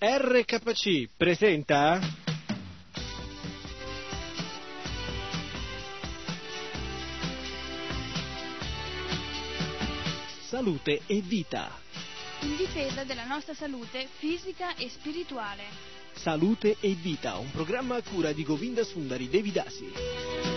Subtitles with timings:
[0.00, 1.98] RKC presenta
[10.46, 11.72] Salute e vita.
[12.42, 15.64] in difesa della nostra salute fisica e spirituale.
[16.12, 20.47] Salute e vita, un programma a cura di Govinda Sundari Devidasi.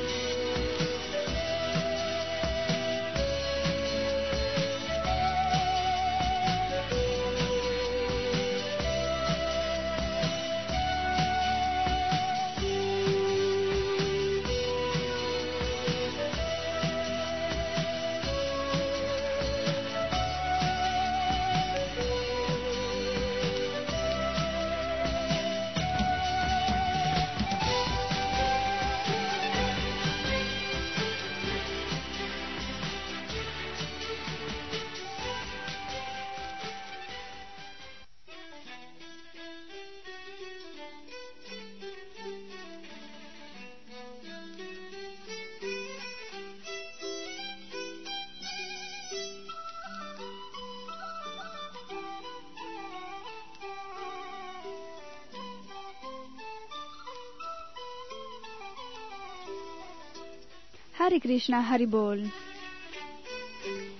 [61.11, 62.25] Hari Krishna Haribol.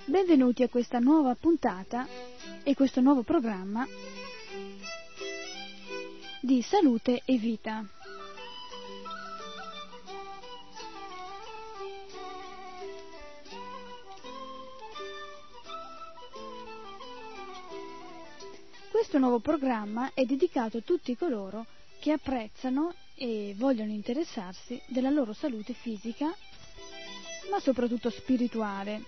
[0.06, 2.08] Benvenuti a questa nuova puntata
[2.62, 3.86] e questo nuovo programma
[6.40, 7.84] di salute e vita.
[18.90, 21.66] Questo nuovo programma è dedicato a tutti coloro
[22.00, 26.34] che apprezzano e vogliono interessarsi della loro salute fisica
[27.52, 29.02] ma soprattutto spirituale.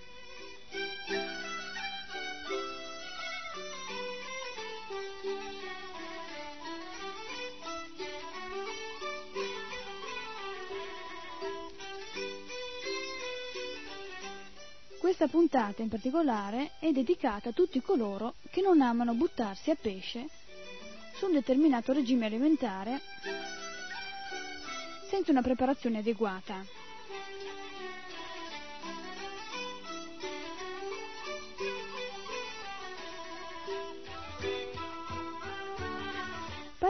[14.99, 20.27] Questa puntata in particolare è dedicata a tutti coloro che non amano buttarsi a pesce
[21.15, 23.01] su un determinato regime alimentare
[25.09, 26.84] senza una preparazione adeguata.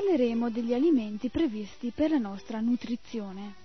[0.05, 3.55] Parleremo degli alimenti previsti per la nostra nutrizione.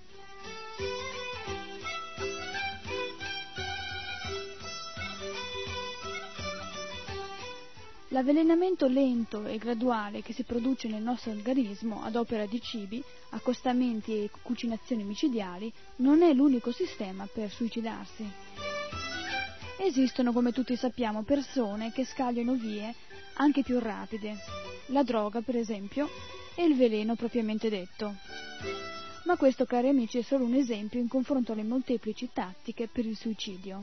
[8.09, 14.25] L'avvelenamento lento e graduale che si produce nel nostro organismo ad opera di cibi, accostamenti
[14.25, 18.25] e cucinazioni micidiali non è l'unico sistema per suicidarsi.
[19.79, 22.95] Esistono, come tutti sappiamo, persone che scagliano vie
[23.41, 24.37] anche più rapide,
[24.87, 26.09] la droga per esempio
[26.55, 28.15] e il veleno propriamente detto.
[29.25, 33.17] Ma questo, cari amici, è solo un esempio in confronto alle molteplici tattiche per il
[33.17, 33.81] suicidio.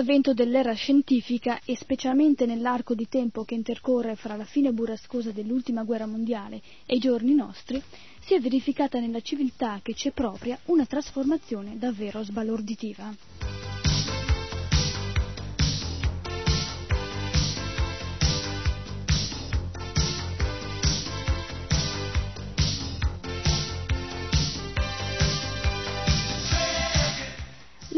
[0.00, 5.82] L'avvento dell'era scientifica e specialmente nell'arco di tempo che intercorre fra la fine burrascosa dell'ultima
[5.84, 7.82] guerra mondiale e i giorni nostri,
[8.18, 13.69] si è verificata nella civiltà che c'è propria una trasformazione davvero sbalorditiva.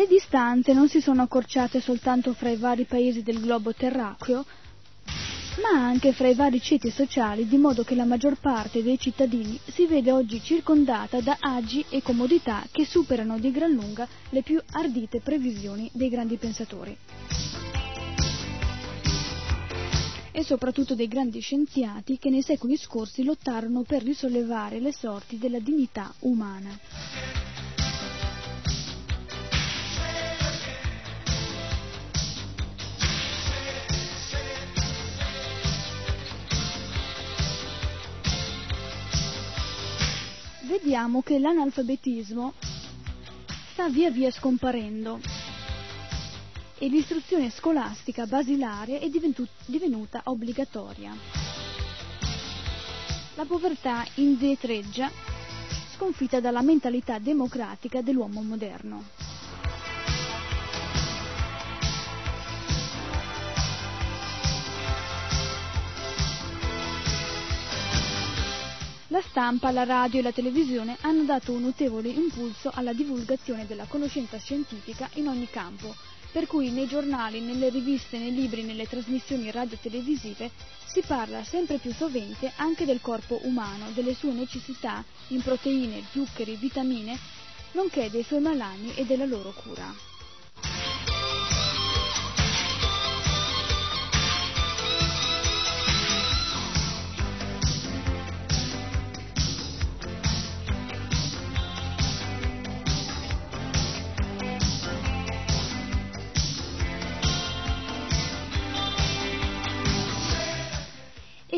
[0.03, 4.45] Le distanze non si sono accorciate soltanto fra i vari paesi del globo terracqueo,
[5.63, 9.61] ma anche fra i vari ceti sociali, di modo che la maggior parte dei cittadini
[9.65, 14.61] si vede oggi circondata da agi e comodità che superano di gran lunga le più
[14.73, 16.97] ardite previsioni dei grandi pensatori.
[20.33, 25.61] E soprattutto dei grandi scienziati che nei secoli scorsi lottarono per risollevare le sorti della
[25.61, 26.77] dignità umana.
[40.73, 42.55] Vediamo che l'analfabetismo
[43.73, 45.21] sta via via scomparendo
[46.79, 49.11] e l'istruzione scolastica basilare è
[49.67, 51.15] divenuta obbligatoria.
[53.35, 55.11] La povertà indietreggia,
[55.95, 59.32] sconfitta dalla mentalità democratica dell'uomo moderno.
[69.13, 73.85] La stampa, la radio e la televisione hanno dato un notevole impulso alla divulgazione della
[73.85, 75.95] conoscenza scientifica in ogni campo,
[76.33, 80.51] per cui nei giornali, nelle riviste, nei libri, nelle trasmissioni radio-televisive
[80.87, 86.57] si parla sempre più sovente anche del corpo umano, delle sue necessità in proteine, zuccheri,
[86.57, 87.19] vitamine,
[87.73, 90.12] nonché dei suoi malanni e della loro cura.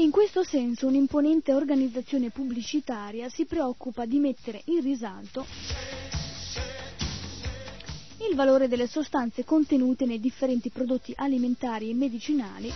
[0.00, 5.46] In questo senso un'imponente organizzazione pubblicitaria si preoccupa di mettere in risalto
[8.28, 12.72] il valore delle sostanze contenute nei differenti prodotti alimentari e medicinali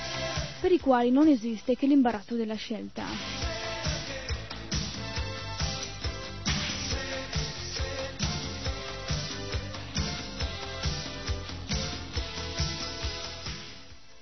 [0.60, 3.04] per i quali non esiste che l'imbarazzo della scelta.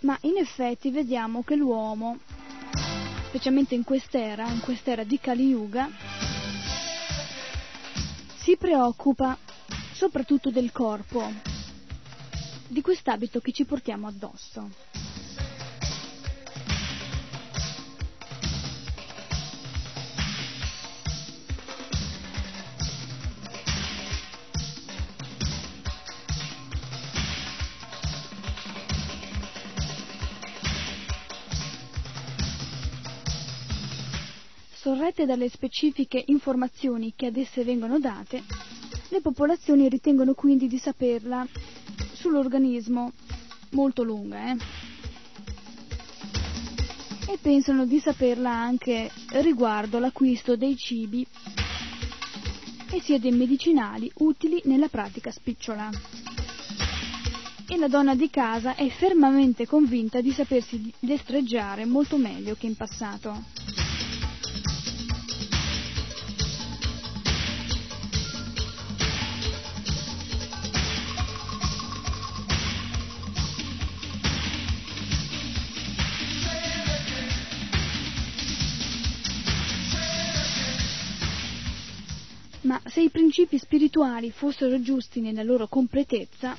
[0.01, 2.19] Ma in effetti vediamo che l'uomo
[3.37, 5.91] specialmente in quest'era, in quest'era di Kali Yuga,
[8.39, 9.37] si preoccupa
[9.93, 11.31] soprattutto del corpo,
[12.67, 14.96] di quest'abito che ci portiamo addosso.
[35.07, 38.43] Sorrette dalle specifiche informazioni che ad esse vengono date,
[39.11, 41.47] le popolazioni ritengono quindi di saperla
[42.13, 43.13] sull'organismo
[43.71, 44.57] molto lunga eh?
[47.31, 51.25] e pensano di saperla anche riguardo l'acquisto dei cibi
[52.91, 55.89] e sia dei medicinali utili nella pratica spicciola.
[57.69, 62.75] E la donna di casa è fermamente convinta di sapersi destreggiare molto meglio che in
[62.75, 63.66] passato.
[82.97, 86.57] Se i principi spirituali fossero giusti nella loro completezza,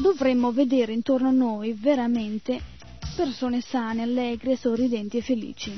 [0.00, 2.60] dovremmo vedere intorno a noi veramente
[3.16, 5.72] persone sane, allegre, sorridenti e felici.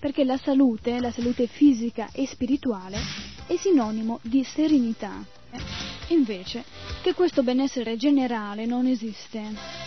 [0.00, 2.98] Perché la salute, la salute fisica e spirituale,
[3.46, 5.24] è sinonimo di serenità.
[6.08, 6.64] Invece,
[7.00, 9.81] che questo benessere generale non esiste.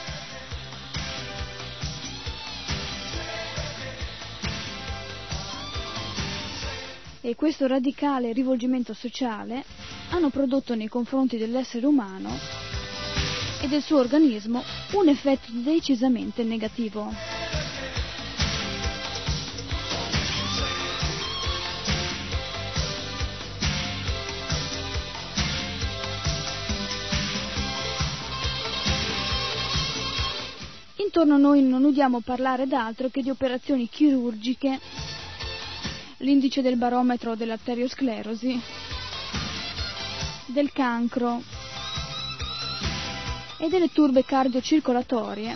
[7.25, 9.63] E questo radicale rivolgimento sociale
[10.11, 12.29] hanno prodotto nei confronti dell'essere umano
[13.61, 17.11] e del suo organismo un effetto decisamente negativo.
[30.97, 34.79] Intorno a noi non udiamo parlare d'altro che di operazioni chirurgiche
[36.25, 38.59] l'indice del barometro dell'arteriosclerosi,
[40.47, 41.43] del cancro
[43.59, 45.55] e delle turbe cardiocircolatorie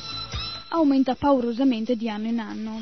[0.70, 2.82] aumenta paurosamente di anno in anno.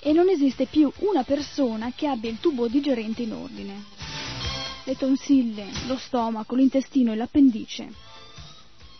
[0.00, 3.98] E non esiste più una persona che abbia il tubo digerente in ordine.
[4.84, 7.92] le tonsille, lo stomaco, l'intestino e l'appendice.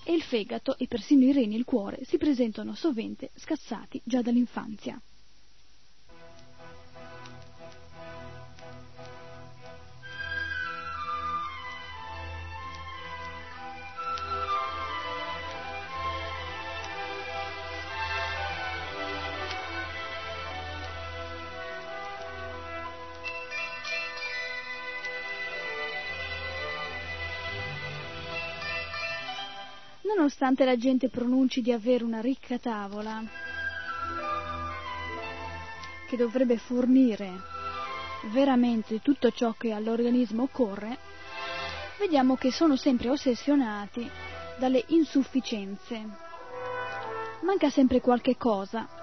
[0.05, 4.21] E il fegato e persino i reni e il cuore si presentano sovente scassati già
[4.21, 5.01] dall'infanzia.
[30.31, 33.21] Nonostante la gente pronunci di avere una ricca tavola
[36.07, 37.33] che dovrebbe fornire
[38.33, 40.99] veramente tutto ciò che all'organismo occorre,
[41.99, 44.09] vediamo che sono sempre ossessionati
[44.59, 46.07] dalle insufficienze.
[47.43, 49.00] Manca sempre qualche cosa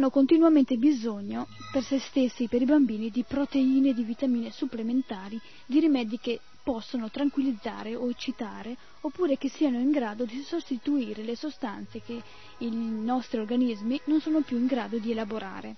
[0.00, 5.38] hanno continuamente bisogno per se stessi e per i bambini di proteine, di vitamine supplementari,
[5.66, 11.36] di rimedi che possono tranquillizzare o eccitare, oppure che siano in grado di sostituire le
[11.36, 12.22] sostanze che
[12.58, 15.76] i nostri organismi non sono più in grado di elaborare.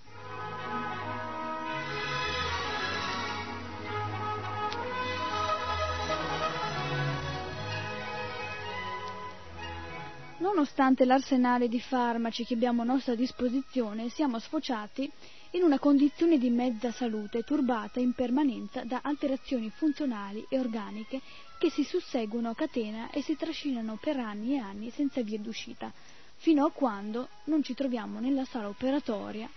[10.42, 15.08] Nonostante l'arsenale di farmaci che abbiamo a nostra disposizione, siamo sfociati
[15.52, 21.22] in una condizione di mezza salute turbata in permanenza da alterazioni funzionali e organiche
[21.56, 25.92] che si susseguono a catena e si trascinano per anni e anni senza via d'uscita,
[26.34, 29.48] fino a quando non ci troviamo nella sala operatoria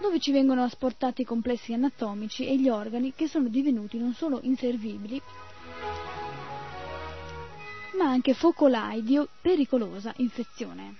[0.00, 4.40] dove ci vengono asportati i complessi anatomici e gli organi che sono divenuti non solo
[4.44, 5.20] inservibili,
[7.96, 10.96] ma anche focolai di pericolosa infezione.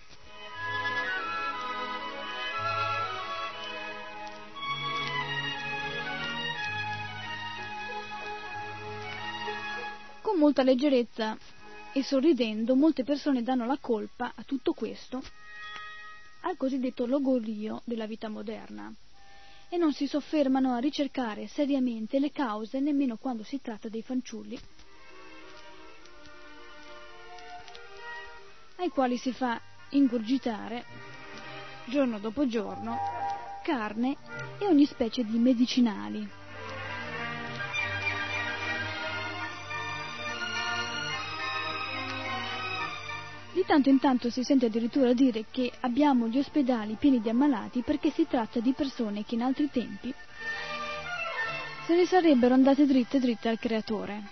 [10.23, 11.37] Con molta leggerezza
[11.93, 15.23] e sorridendo molte persone danno la colpa a tutto questo
[16.41, 18.93] al cosiddetto logorio della vita moderna
[19.69, 24.59] e non si soffermano a ricercare seriamente le cause nemmeno quando si tratta dei fanciulli
[28.77, 30.85] ai quali si fa ingurgitare
[31.87, 32.99] giorno dopo giorno
[33.63, 34.17] carne
[34.59, 36.29] e ogni specie di medicinali.
[43.53, 47.83] Di tanto in tanto si sente addirittura dire che abbiamo gli ospedali pieni di ammalati
[47.83, 50.13] perché si tratta di persone che in altri tempi
[51.87, 54.23] se ne sarebbero andate dritte dritte al creatore.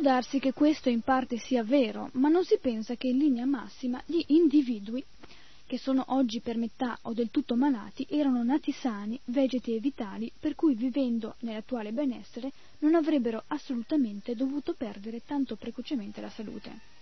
[0.00, 3.46] Può darsi che questo in parte sia vero, ma non si pensa che in linea
[3.46, 5.04] massima gli individui
[5.66, 10.30] che sono oggi per metà o del tutto malati erano nati sani, vegeti e vitali,
[10.38, 16.97] per cui vivendo nell'attuale benessere non avrebbero assolutamente dovuto perdere tanto precocemente la salute.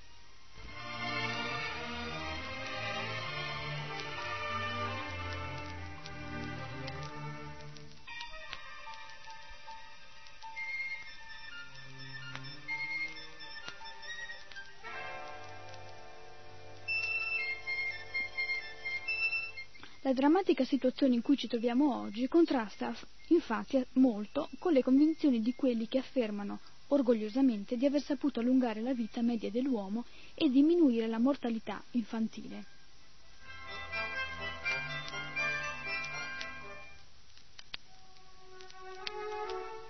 [20.06, 22.94] La drammatica situazione in cui ci troviamo oggi contrasta
[23.30, 28.94] infatti molto con le convinzioni di quelli che affermano orgogliosamente di aver saputo allungare la
[28.94, 30.04] vita media dell'uomo
[30.36, 32.64] e diminuire la mortalità infantile.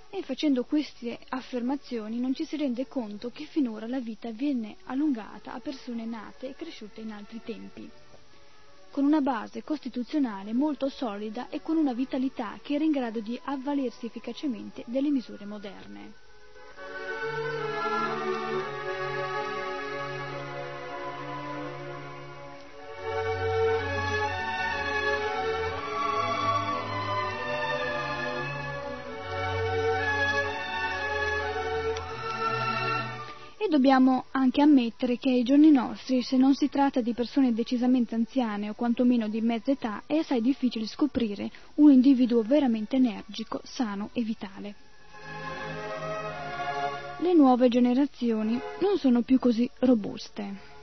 [0.09, 5.53] E facendo queste affermazioni non ci si rende conto che finora la vita viene allungata
[5.53, 7.91] a persone nate e cresciute in altri tempi
[8.97, 13.39] con una base costituzionale molto solida e con una vitalità che era in grado di
[13.45, 16.15] avvalersi efficacemente delle misure moderne.
[33.67, 38.15] E dobbiamo anche ammettere che ai giorni nostri, se non si tratta di persone decisamente
[38.15, 44.11] anziane o quantomeno di mezza età, è assai difficile scoprire un individuo veramente energico, sano
[44.13, 44.75] e vitale.
[47.19, 50.76] Le nuove generazioni non sono più così robuste.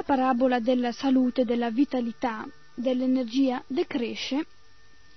[0.00, 4.46] La parabola della salute, della vitalità, dell'energia decresce,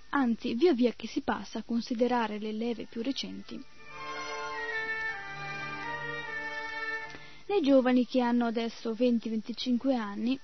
[0.09, 3.63] anzi via via che si passa a considerare le leve più recenti.
[7.47, 10.37] Nei giovani che hanno adesso 20-25 anni,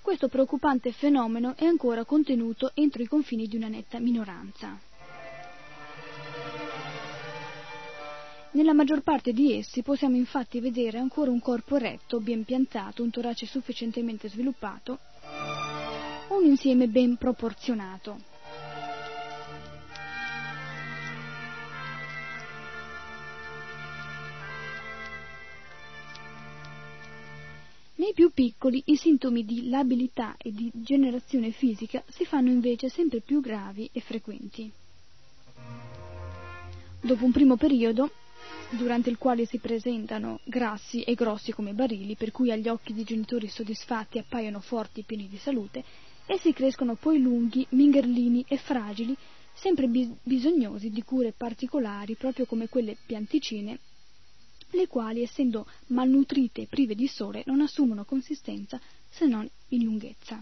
[0.00, 4.88] questo preoccupante fenomeno è ancora contenuto entro i confini di una netta minoranza.
[8.52, 13.10] Nella maggior parte di essi possiamo infatti vedere ancora un corpo eretto, ben piantato, un
[13.10, 14.98] torace sufficientemente sviluppato,
[16.30, 18.20] un insieme ben proporzionato.
[27.94, 33.20] Nei più piccoli i sintomi di labilità e di generazione fisica si fanno invece sempre
[33.20, 34.72] più gravi e frequenti.
[37.00, 38.10] Dopo un primo periodo
[38.70, 43.04] durante il quale si presentano grassi e grossi come barili, per cui agli occhi dei
[43.04, 45.84] genitori soddisfatti appaiono forti e pieni di salute,
[46.26, 49.16] essi crescono poi lunghi, mingherlini e fragili,
[49.52, 53.78] sempre bis- bisognosi di cure particolari, proprio come quelle pianticine,
[54.72, 60.40] le quali, essendo malnutrite e prive di sole, non assumono consistenza se non in lunghezza.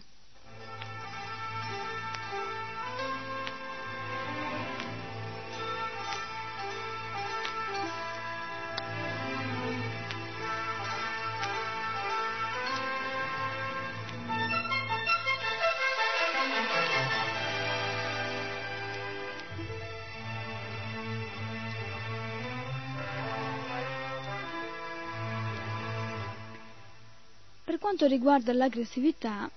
[27.88, 29.50] Quanto riguarda l'aggressività,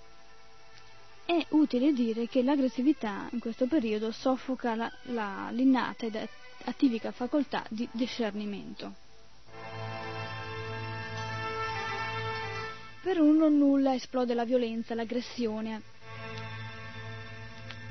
[1.25, 6.17] è utile dire che l'aggressività in questo periodo soffoca la, la, l'innata ed
[6.63, 8.93] attivica facoltà di discernimento.
[13.01, 15.81] Per uno nulla esplode la violenza, l'aggressione.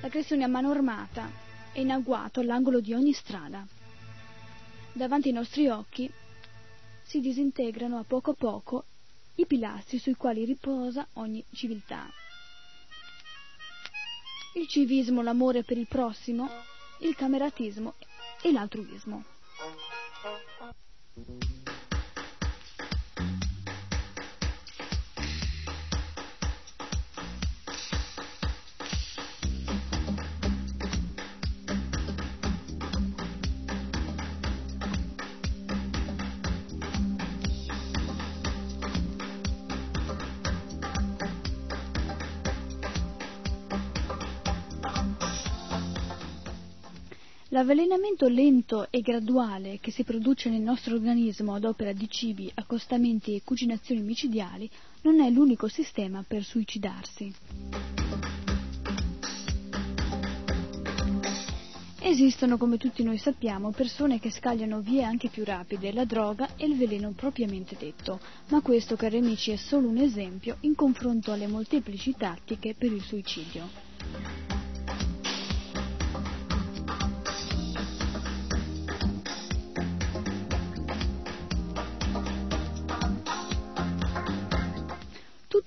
[0.00, 1.30] L'aggressione a mano armata
[1.70, 3.66] è in agguato all'angolo di ogni strada.
[4.94, 6.10] Davanti ai nostri occhi
[7.02, 8.84] si disintegrano a poco a poco
[9.36, 12.06] i pilastri sui quali riposa ogni civiltà.
[14.54, 16.48] Il civismo, l'amore per il prossimo,
[17.00, 17.94] il cameratismo
[18.42, 19.24] e l'altruismo.
[47.52, 53.34] L'avvelenamento lento e graduale che si produce nel nostro organismo ad opera di cibi, accostamenti
[53.34, 54.70] e cucinazioni micidiali
[55.02, 57.34] non è l'unico sistema per suicidarsi.
[61.98, 66.66] Esistono, come tutti noi sappiamo, persone che scagliano vie anche più rapide, la droga e
[66.66, 71.48] il veleno propriamente detto, ma questo, cari amici, è solo un esempio in confronto alle
[71.48, 74.59] molteplici tattiche per il suicidio.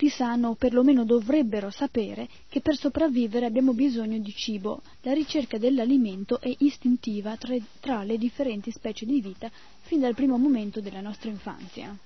[0.03, 4.81] Tutti sanno, o perlomeno dovrebbero sapere, che per sopravvivere abbiamo bisogno di cibo.
[5.03, 10.81] La ricerca dell'alimento è istintiva tra, le differenti specie di vita fin dal primo momento
[10.81, 11.97] della nostra infanzia.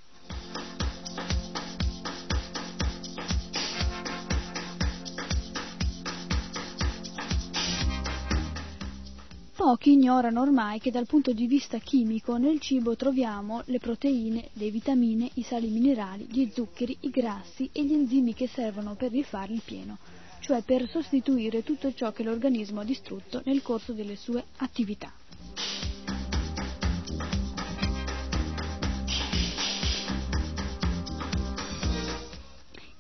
[9.68, 14.70] Pochi ignorano ormai che dal punto di vista chimico nel cibo troviamo le proteine, le
[14.72, 19.52] vitamine, i sali minerali, gli zuccheri, i grassi e gli enzimi che servono per rifare
[19.52, 19.98] il pieno,
[20.40, 25.12] cioè per sostituire tutto ciò che l'organismo ha distrutto nel corso delle sue attività.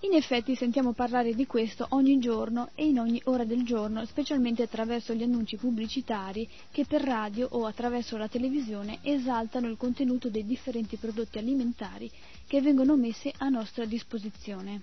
[0.10, 4.64] In effetti sentiamo parlare di questo ogni giorno e in ogni ora del giorno, specialmente
[4.64, 10.46] attraverso gli annunci pubblicitari che per radio o attraverso la televisione esaltano il contenuto dei
[10.46, 12.10] differenti prodotti alimentari
[12.48, 14.80] che vengono messi a nostra disposizione.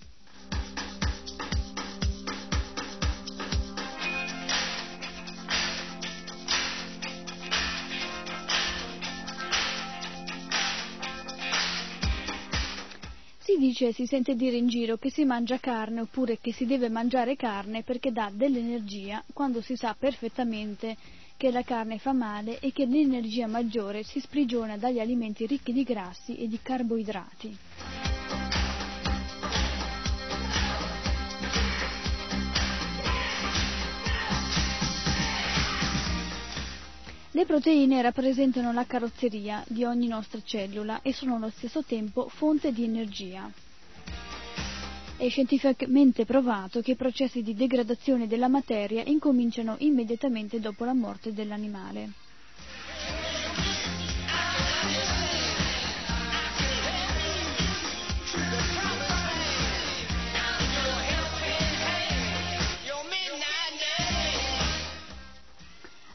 [13.55, 16.89] Si dice, si sente dire in giro che si mangia carne oppure che si deve
[16.89, 20.97] mangiare carne perché dà dell'energia quando si sa perfettamente
[21.37, 25.85] che la carne fa male e che l'energia maggiore si sprigiona dagli alimenti ricchi di
[25.85, 28.14] grassi e di carboidrati.
[37.37, 42.71] Le proteine rappresentano la carrozzeria di ogni nostra cellula e sono allo stesso tempo fonte
[42.73, 43.51] di energia.
[45.17, 51.33] È scientificamente provato che i processi di degradazione della materia incominciano immediatamente dopo la morte
[51.33, 52.13] dell'animale.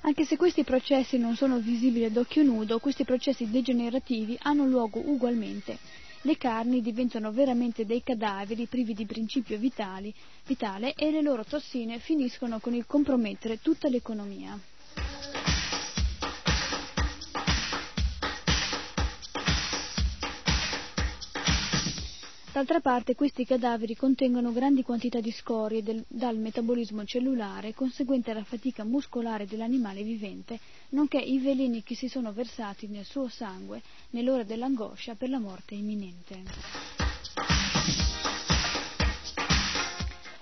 [0.02, 5.02] Anche se questi processi non sono visibili ad occhio nudo, questi processi degenerativi hanno luogo
[5.06, 5.78] ugualmente.
[6.22, 10.14] Le carni diventano veramente dei cadaveri privi di principio vitali,
[10.46, 14.58] vitale e le loro tossine finiscono con il compromettere tutta l'economia.
[22.52, 28.44] D'altra parte questi cadaveri contengono grandi quantità di scorie del, dal metabolismo cellulare conseguente alla
[28.44, 30.60] fatica muscolare dell'animale vivente,
[30.90, 35.76] nonché i veleni che si sono versati nel suo sangue nell'ora dell'angoscia per la morte
[35.76, 36.42] imminente.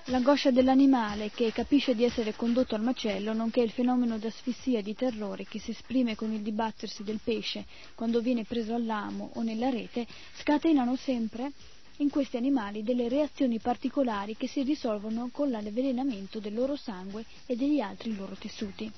[0.05, 4.95] L'angoscia dell'animale che capisce di essere condotto al macello, nonché il fenomeno d'asfissia e di
[4.95, 7.65] terrore che si esprime con il dibattersi del pesce
[7.95, 11.51] quando viene preso all'amo o nella rete, scatenano sempre
[11.97, 17.55] in questi animali delle reazioni particolari che si risolvono con l'avvelenamento del loro sangue e
[17.55, 18.91] degli altri loro tessuti.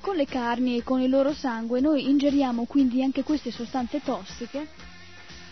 [0.00, 4.68] Con le carni e con il loro sangue noi ingeriamo quindi anche queste sostanze tossiche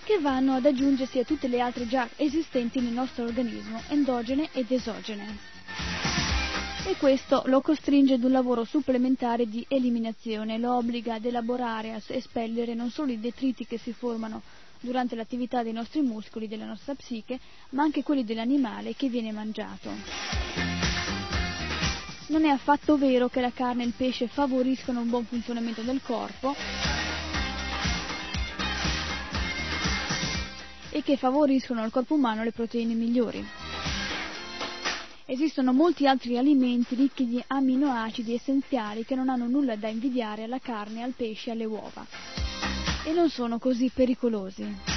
[0.04, 4.70] che vanno ad aggiungersi a tutte le altre già esistenti nel nostro organismo, endogene ed
[4.70, 6.09] esogene
[6.90, 12.02] e questo lo costringe ad un lavoro supplementare di eliminazione, lo obbliga ad elaborare, a
[12.08, 14.42] espellere non solo i detriti che si formano
[14.80, 17.38] durante l'attività dei nostri muscoli, della nostra psiche,
[17.70, 19.88] ma anche quelli dell'animale che viene mangiato.
[22.26, 26.00] Non è affatto vero che la carne e il pesce favoriscono un buon funzionamento del
[26.02, 26.54] corpo
[30.90, 33.46] e che favoriscono al corpo umano le proteine migliori.
[35.30, 40.58] Esistono molti altri alimenti ricchi di aminoacidi essenziali che non hanno nulla da invidiare alla
[40.58, 42.04] carne, al pesce e alle uova
[43.06, 44.89] e non sono così pericolosi.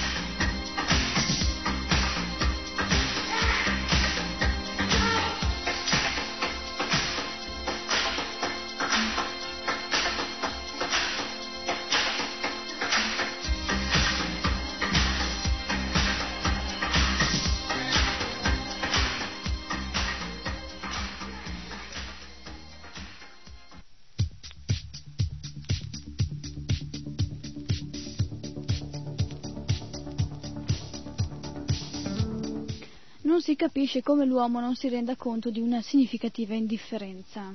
[33.33, 37.51] Non si capisce come l'uomo non si renda conto di una significativa indifferenza.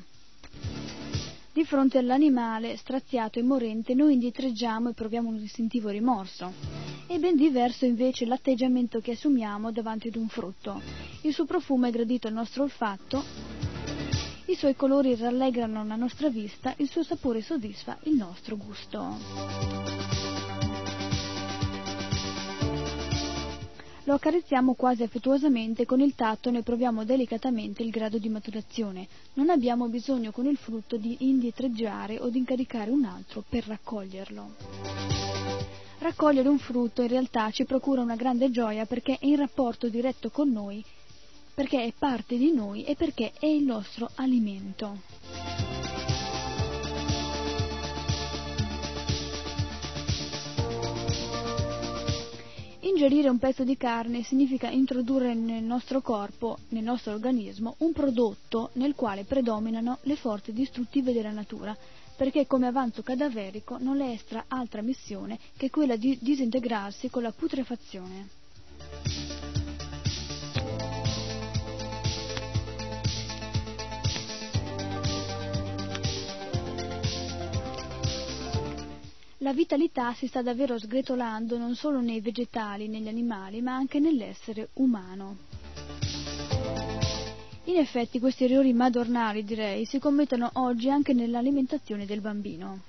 [1.53, 6.53] Di fronte all'animale straziato e morente noi indietreggiamo e proviamo un istintivo rimorso.
[7.07, 10.83] È ben diverso invece l'atteggiamento che assumiamo davanti ad un frutto.
[11.23, 13.23] Il suo profumo è gradito al nostro olfatto,
[14.47, 20.28] i suoi colori rallegrano la nostra vista, il suo sapore soddisfa il nostro gusto.
[24.09, 29.07] Lo accarezziamo quasi affettuosamente, con il tatto ne proviamo delicatamente il grado di maturazione.
[29.35, 34.55] Non abbiamo bisogno con il frutto di indietreggiare o di incaricare un altro per raccoglierlo.
[35.99, 40.31] Raccogliere un frutto in realtà ci procura una grande gioia perché è in rapporto diretto
[40.31, 40.83] con noi,
[41.53, 45.78] perché è parte di noi e perché è il nostro alimento.
[52.81, 58.71] Ingerire un pezzo di carne significa introdurre nel nostro corpo, nel nostro organismo, un prodotto
[58.75, 61.77] nel quale predominano le forze distruttive della natura,
[62.17, 67.33] perché come avanzo cadaverico non le estra altra missione che quella di disintegrarsi con la
[67.33, 68.38] putrefazione.
[79.43, 84.71] La vitalità si sta davvero sgretolando non solo nei vegetali, negli animali, ma anche nell'essere
[84.75, 85.37] umano.
[87.65, 92.81] In effetti questi errori madornali, direi, si commettono oggi anche nell'alimentazione del bambino.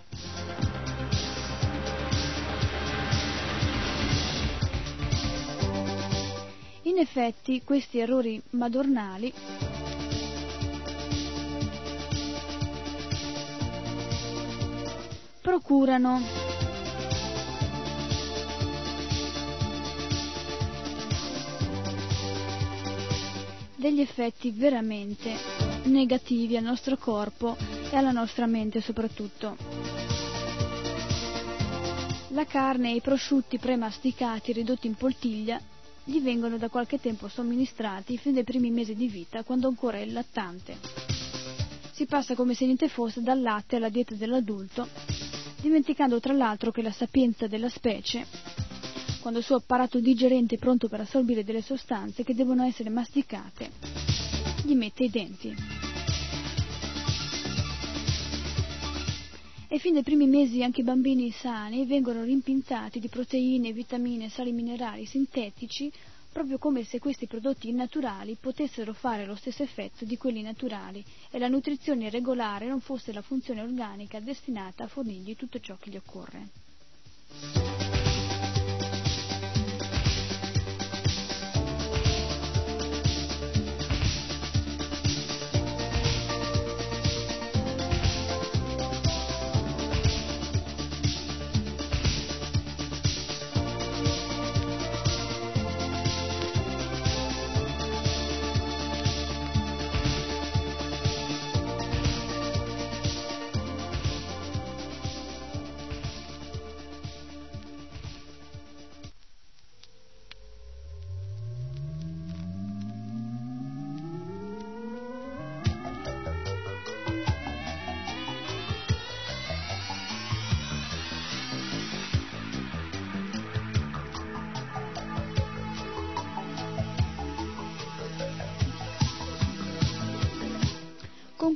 [6.83, 9.31] In effetti questi errori madornali
[15.41, 16.21] procurano
[23.75, 25.33] degli effetti veramente
[25.83, 27.55] negativi al nostro corpo
[27.89, 29.55] e alla nostra mente soprattutto.
[32.29, 35.59] La carne e i prosciutti premasticati ridotti in poltiglia
[36.03, 40.05] gli vengono da qualche tempo somministrati fin dai primi mesi di vita quando ancora è
[40.05, 40.77] lattante.
[41.91, 44.87] Si passa come se niente fosse dal latte alla dieta dell'adulto,
[45.61, 48.25] dimenticando tra l'altro che la sapienza della specie,
[49.21, 53.69] quando il suo apparato digerente è pronto per assorbire delle sostanze che devono essere masticate,
[54.63, 55.55] gli mette i denti.
[59.71, 64.51] e fin dai primi mesi anche i bambini sani vengono rimpinzati di proteine, vitamine, sali
[64.51, 65.91] minerali sintetici,
[66.39, 71.37] proprio come se questi prodotti innaturali potessero fare lo stesso effetto di quelli naturali e
[71.37, 75.97] la nutrizione regolare non fosse la funzione organica destinata a fornirgli tutto ciò che gli
[75.97, 77.87] occorre.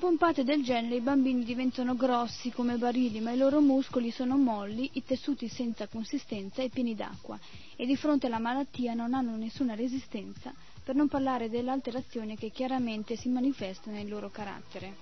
[0.04, 4.90] Pompate del genere i bambini diventano grossi come barili, ma i loro muscoli sono molli,
[4.96, 7.40] i tessuti senza consistenza e pieni d'acqua
[7.78, 13.16] e di fronte alla malattia non hanno nessuna resistenza, per non parlare dell'alterazione che chiaramente
[13.16, 14.98] si manifesta nel loro carattere.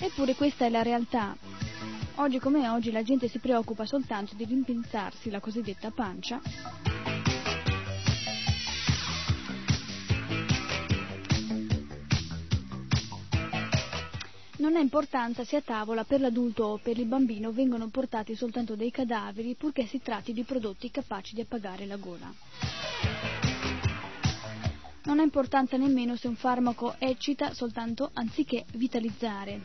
[0.00, 1.36] Eppure questa è la realtà.
[2.16, 6.40] Oggi come oggi la gente si preoccupa soltanto di rimpinzarsi la cosiddetta pancia
[14.62, 18.76] Non ha importanza se a tavola per l'adulto o per il bambino vengono portati soltanto
[18.76, 22.32] dei cadaveri purché si tratti di prodotti capaci di appagare la gola.
[25.02, 29.62] Non ha importanza nemmeno se un farmaco eccita soltanto anziché vitalizzare,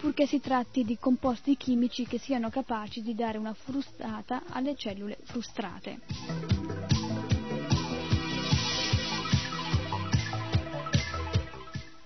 [0.00, 5.16] purché si tratti di composti chimici che siano capaci di dare una frustata alle cellule
[5.22, 6.75] frustrate.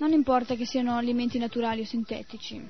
[0.01, 2.67] Non importa che siano alimenti naturali o sintetici,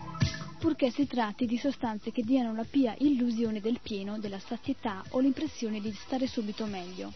[0.59, 5.21] purché si tratti di sostanze che diano la pia illusione del pieno, della sazietà o
[5.21, 7.12] l'impressione di stare subito meglio.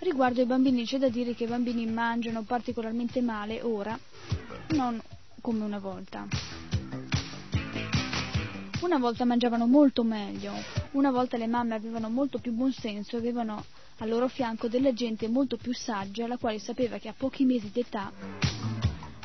[0.00, 3.98] Riguardo ai bambini c'è da dire che i bambini mangiano particolarmente male ora,
[4.72, 5.00] non
[5.40, 6.26] come una volta.
[8.82, 10.52] Una volta mangiavano molto meglio,
[10.90, 13.64] una volta le mamme avevano molto più buon senso e avevano
[13.98, 17.70] al loro fianco della gente molto più saggia, la quale sapeva che a pochi mesi
[17.72, 18.12] d'età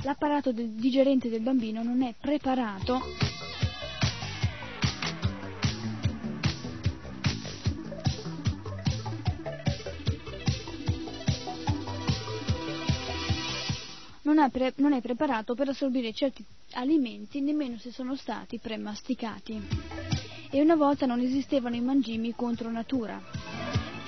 [0.03, 3.01] l'apparato digerente del bambino non è preparato
[14.21, 19.59] non, pre- non è preparato per assorbire certi alimenti nemmeno se sono stati premasticati.
[20.51, 23.38] E una volta non esistevano i mangimi contro natura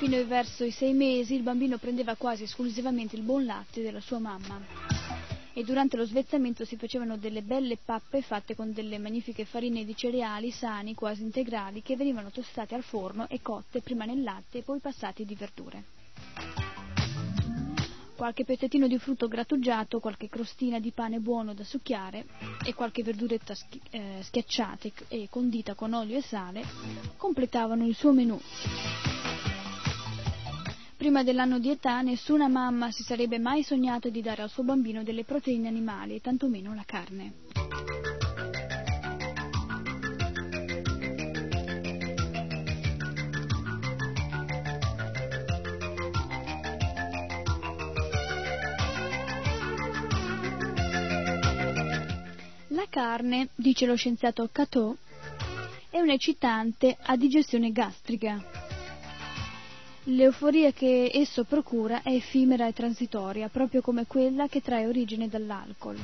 [0.01, 4.17] Fino verso i sei mesi il bambino prendeva quasi esclusivamente il buon latte della sua
[4.17, 4.59] mamma
[5.53, 9.95] e durante lo svezzamento si facevano delle belle pappe fatte con delle magnifiche farine di
[9.95, 14.61] cereali sani, quasi integrali, che venivano tostate al forno e cotte prima nel latte e
[14.63, 15.83] poi passate di verdure.
[18.15, 22.25] Qualche pezzettino di frutto grattugiato, qualche crostina di pane buono da succhiare
[22.65, 26.63] e qualche verduretta schi- eh, schiacciata e condita con olio e sale
[27.17, 28.41] completavano il suo menù.
[31.01, 35.01] Prima dell'anno di età nessuna mamma si sarebbe mai sognato di dare al suo bambino
[35.01, 37.33] delle proteine animali e tantomeno la carne.
[52.67, 54.95] La carne, dice lo scienziato Cateau,
[55.89, 58.60] è un eccitante a digestione gastrica.
[60.05, 65.95] L'euforia che esso procura è effimera e transitoria, proprio come quella che trae origine dall'alcol.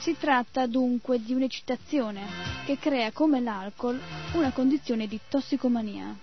[0.00, 2.20] Si tratta dunque di un'eccitazione
[2.66, 3.98] che crea come l'alcol
[4.34, 6.14] una condizione di tossicomania.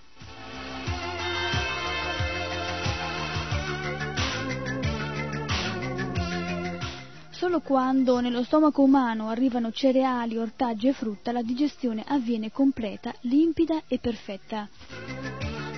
[7.36, 13.82] Solo quando nello stomaco umano arrivano cereali, ortaggi e frutta la digestione avviene completa, limpida
[13.88, 14.66] e perfetta.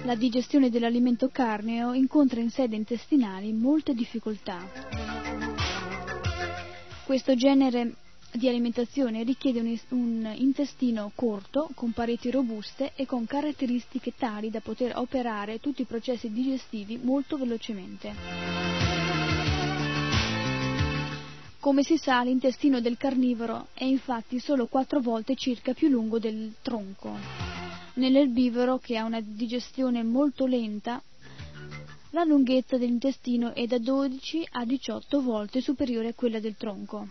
[0.04, 4.64] La digestione dell'alimento carneo incontra in sede intestinali molte difficoltà.
[7.04, 7.94] Questo genere
[8.30, 14.60] di alimentazione richiede un, un, intestino corto, con pareti robuste e con caratteristiche tali da
[14.60, 18.97] poter operare tutti i processi digestivi molto velocemente.
[21.68, 26.54] Come si sa, l'intestino del carnivoro è infatti solo quattro volte circa più lungo del
[26.62, 27.14] tronco.
[27.96, 30.98] Nell'erbivoro, che ha una digestione molto lenta,
[32.12, 37.06] la lunghezza dell'intestino è da 12 a 18 volte superiore a quella del tronco.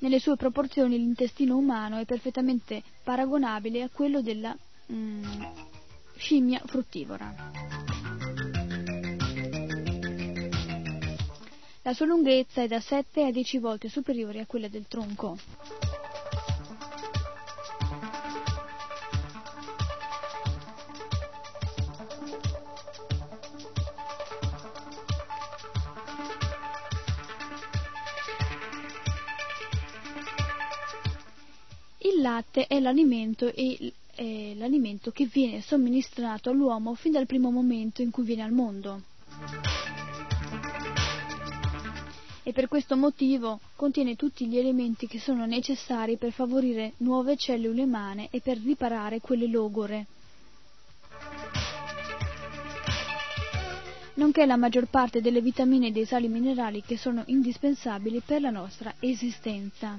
[0.00, 4.54] Nelle sue proporzioni l'intestino umano è perfettamente paragonabile a quello della
[4.92, 5.22] mm,
[6.18, 7.93] scimmia fruttivora.
[11.84, 15.38] La sua lunghezza è da 7 a 10 volte superiore a quella del tronco.
[32.24, 38.10] latte è l'alimento, e, è l'alimento che viene somministrato all'uomo fin dal primo momento in
[38.10, 39.02] cui viene al mondo.
[42.46, 47.82] E per questo motivo contiene tutti gli elementi che sono necessari per favorire nuove cellule
[47.82, 50.06] umane e per riparare quelle logore.
[54.14, 58.50] nonché la maggior parte delle vitamine e dei sali minerali che sono indispensabili per la
[58.50, 59.98] nostra esistenza.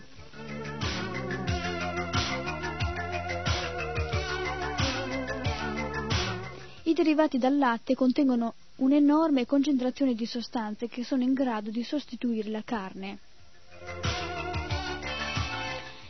[6.84, 12.50] I derivati dal latte contengono un'enorme concentrazione di sostanze che sono in grado di sostituire
[12.50, 13.20] la carne.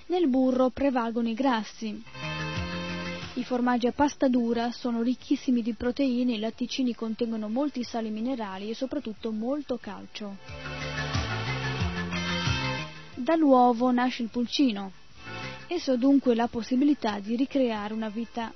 [0.08, 2.02] Nel burro prevalgono i grassi.
[3.38, 8.70] I formaggi a pasta dura sono ricchissimi di proteine, i latticini contengono molti sali minerali
[8.70, 10.38] e soprattutto molto calcio.
[13.16, 14.92] Dall'uovo nasce il pulcino.
[15.68, 18.54] Esso ha dunque la possibilità di ricreare una vita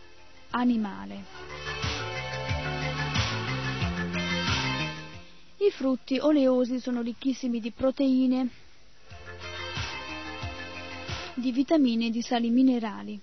[0.52, 1.49] animale.
[5.62, 8.50] I frutti oleosi sono ricchissimi di proteine,
[11.34, 13.20] di vitamine e di sali minerali.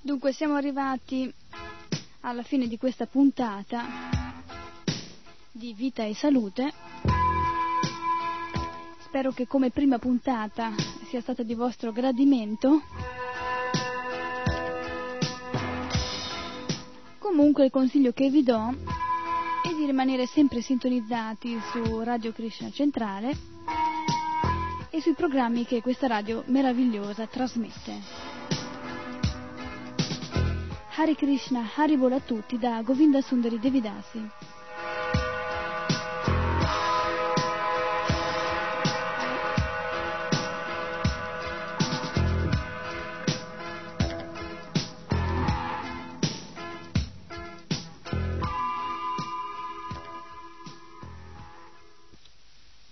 [0.00, 1.32] Dunque siamo arrivati
[2.24, 3.84] alla fine di questa puntata
[5.52, 6.72] di Vita e Salute.
[9.04, 10.72] Spero che come prima puntata
[11.08, 12.80] sia stata di vostro gradimento.
[17.18, 18.74] Comunque il consiglio che vi do
[19.62, 23.36] è di rimanere sempre sintonizzati su Radio Krishna Centrale
[24.88, 28.13] e sui programmi che questa radio meravigliosa trasmette.
[30.96, 34.30] Hari Krishna, Hari Bola a tutti da Govinda Sundari Devidasi.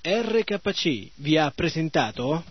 [0.03, 2.43] RKC vi ha presentato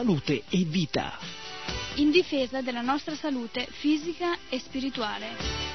[0.00, 1.18] salute e vita.
[1.96, 5.26] In difesa della nostra salute fisica e spirituale.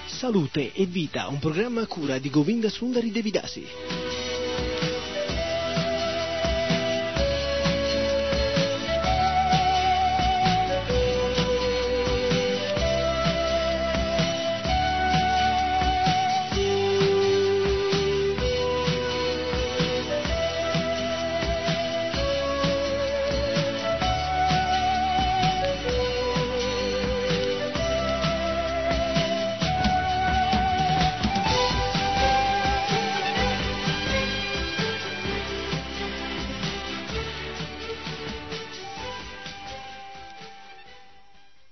[0.08, 4.05] Salute e vita, un programma a cura di Govinda Sundari Devidasi.